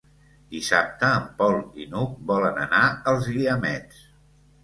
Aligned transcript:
Dissabte 0.53 1.09
en 1.17 1.25
Pol 1.41 1.57
i 1.83 1.85
n'Hug 1.91 2.15
volen 2.33 2.57
anar 2.63 2.81
als 3.13 3.27
Guiamets. 3.35 4.01